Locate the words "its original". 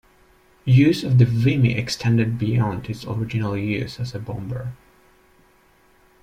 2.89-3.55